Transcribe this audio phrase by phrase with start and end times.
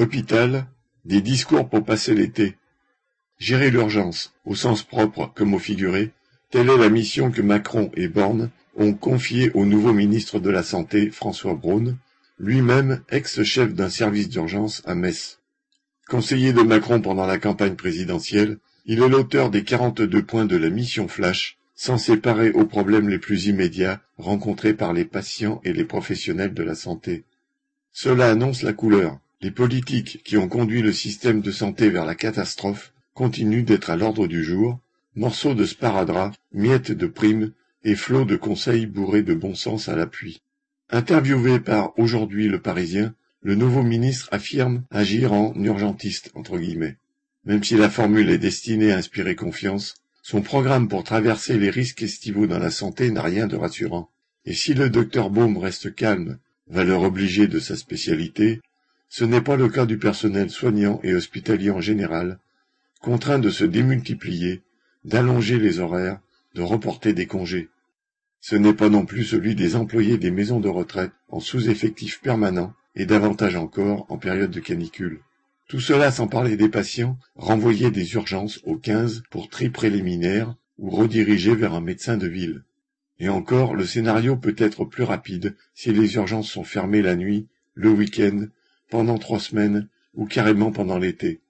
[0.00, 0.64] Hôpital,
[1.04, 2.56] des discours pour passer l'été.
[3.38, 6.10] Gérer l'urgence, au sens propre comme au figuré,
[6.48, 10.62] telle est la mission que Macron et Borne ont confiée au nouveau ministre de la
[10.62, 11.98] Santé, François Braun,
[12.38, 15.38] lui-même ex-chef d'un service d'urgence à Metz.
[16.08, 18.56] Conseiller de Macron pendant la campagne présidentielle,
[18.86, 23.18] il est l'auteur des 42 points de la mission Flash, censés parer aux problèmes les
[23.18, 27.24] plus immédiats rencontrés par les patients et les professionnels de la santé.
[27.92, 29.20] Cela annonce la couleur.
[29.42, 33.96] Les politiques qui ont conduit le système de santé vers la catastrophe continuent d'être à
[33.96, 34.78] l'ordre du jour,
[35.14, 39.96] morceaux de sparadrap, miettes de primes et flots de conseils bourrés de bon sens à
[39.96, 40.42] l'appui.
[40.90, 46.98] Interviewé par Aujourd'hui le Parisien, le nouveau ministre affirme agir en urgentiste, entre guillemets.
[47.46, 52.02] Même si la formule est destinée à inspirer confiance, son programme pour traverser les risques
[52.02, 54.10] estivaux dans la santé n'a rien de rassurant.
[54.44, 58.60] Et si le docteur Baume reste calme valeur obligée de sa spécialité,
[59.10, 62.38] ce n'est pas le cas du personnel soignant et hospitalier en général,
[63.02, 64.62] contraint de se démultiplier,
[65.04, 66.20] d'allonger les horaires,
[66.54, 67.68] de reporter des congés.
[68.40, 72.72] Ce n'est pas non plus celui des employés des maisons de retraite en sous-effectif permanent
[72.94, 75.20] et davantage encore en période de canicule.
[75.66, 80.88] Tout cela sans parler des patients renvoyés des urgences au 15 pour tri préliminaire ou
[80.88, 82.62] redirigés vers un médecin de ville.
[83.18, 87.48] Et encore, le scénario peut être plus rapide si les urgences sont fermées la nuit,
[87.74, 88.46] le week-end,
[88.90, 91.40] pendant trois semaines ou carrément pendant l'été.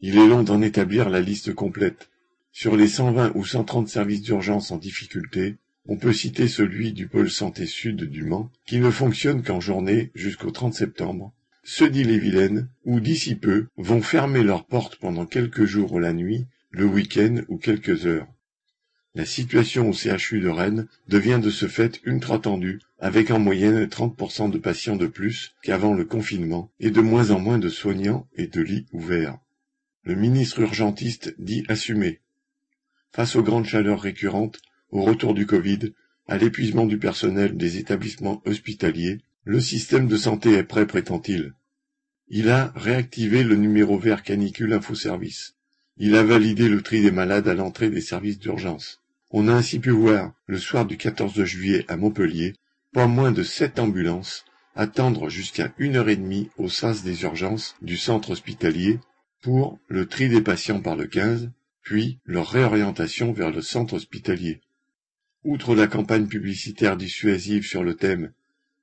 [0.00, 2.10] Il est long d'en établir la liste complète.
[2.52, 5.56] Sur les 120 ou 130 services d'urgence en difficulté,
[5.86, 10.10] on peut citer celui du pôle santé sud du Mans, qui ne fonctionne qu'en journée
[10.14, 15.98] jusqu'au 30 septembre, ceux d'Ille-et-Vilaine, où d'ici peu vont fermer leurs portes pendant quelques jours
[16.00, 18.28] la nuit, le week-end ou quelques heures.
[19.16, 23.84] La situation au CHU de Rennes devient de ce fait ultra tendue, avec en moyenne
[23.84, 28.26] 30% de patients de plus qu'avant le confinement et de moins en moins de soignants
[28.34, 29.38] et de lits ouverts.
[30.02, 32.22] Le ministre urgentiste dit assumer.
[33.12, 35.92] Face aux grandes chaleurs récurrentes, au retour du Covid,
[36.26, 41.52] à l'épuisement du personnel des établissements hospitaliers, le système de santé est prêt, prétend-il.
[42.26, 45.54] Il a réactivé le numéro vert canicule infoservice.
[45.98, 49.03] Il a validé le tri des malades à l'entrée des services d'urgence.
[49.36, 52.54] On a ainsi pu voir, le soir du 14 juillet à Montpellier,
[52.92, 54.44] pas moins de sept ambulances
[54.76, 59.00] attendre jusqu'à une heure et demie au sas des urgences du centre hospitalier
[59.42, 61.50] pour le tri des patients par le 15,
[61.82, 64.60] puis leur réorientation vers le centre hospitalier.
[65.42, 68.30] Outre la campagne publicitaire dissuasive sur le thème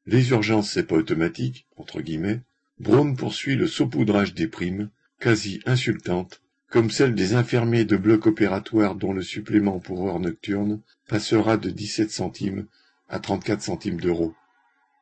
[0.05, 2.41] Les urgences c'est pas automatique, entre guillemets,
[2.77, 8.95] Braun poursuit le saupoudrage des primes, quasi insultantes, comme celle des infirmiers de bloc opératoire
[8.95, 12.65] dont le supplément pour heure nocturne passera de 17 centimes
[13.09, 14.33] à 34 centimes d'euros.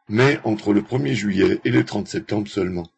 [0.10, 2.90] Mais entre le 1er juillet et le 30 septembre seulement.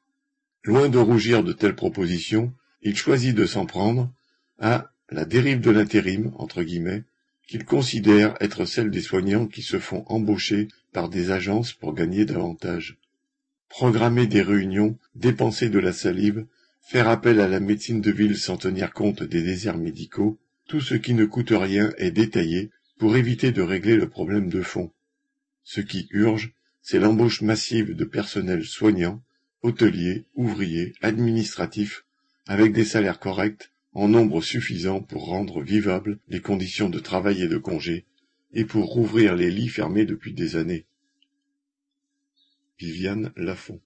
[0.63, 4.09] Loin de rougir de telles propositions, il choisit de s'en prendre
[4.57, 7.03] à la dérive de l'intérim, entre guillemets,
[7.49, 12.23] qu'il considère être celle des soignants qui se font embaucher par des agences pour gagner
[12.23, 12.97] davantage.
[13.67, 16.45] Programmer des réunions, dépenser de la salive,
[16.81, 20.95] faire appel à la médecine de ville sans tenir compte des déserts médicaux, tout ce
[20.95, 24.91] qui ne coûte rien est détaillé pour éviter de régler le problème de fond.
[25.63, 29.21] Ce qui urge, c'est l'embauche massive de personnel soignant,
[29.61, 32.05] hôteliers, ouvriers, administratifs,
[32.47, 37.47] avec des salaires corrects, en nombre suffisant pour rendre vivables les conditions de travail et
[37.47, 38.05] de congé,
[38.53, 40.85] et pour rouvrir les lits fermés depuis des années.
[42.79, 43.79] Viviane Lafont